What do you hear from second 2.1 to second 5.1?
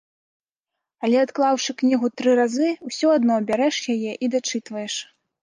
тры разы, усё адно бярэш яе і дачытваеш.